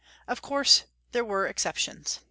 Of 0.27 0.41
course 0.41 0.85
there 1.11 1.23
were 1.23 1.45
exceptions. 1.45 2.19